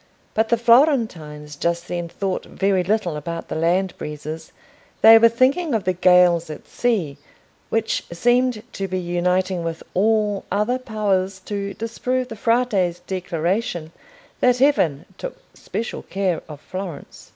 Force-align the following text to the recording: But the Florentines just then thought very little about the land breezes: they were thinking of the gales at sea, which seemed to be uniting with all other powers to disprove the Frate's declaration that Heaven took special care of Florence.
But 0.33 0.49
the 0.49 0.57
Florentines 0.57 1.55
just 1.55 1.87
then 1.87 2.09
thought 2.09 2.43
very 2.45 2.83
little 2.83 3.15
about 3.15 3.49
the 3.49 3.55
land 3.55 3.95
breezes: 3.99 4.51
they 5.03 5.19
were 5.19 5.29
thinking 5.29 5.75
of 5.75 5.83
the 5.83 5.93
gales 5.93 6.49
at 6.49 6.67
sea, 6.67 7.19
which 7.69 8.05
seemed 8.11 8.63
to 8.73 8.87
be 8.87 8.97
uniting 8.97 9.63
with 9.63 9.83
all 9.93 10.43
other 10.51 10.79
powers 10.79 11.37
to 11.41 11.75
disprove 11.75 12.29
the 12.29 12.35
Frate's 12.35 13.01
declaration 13.01 13.91
that 14.39 14.57
Heaven 14.57 15.05
took 15.19 15.37
special 15.53 16.01
care 16.01 16.41
of 16.49 16.61
Florence. 16.61 17.29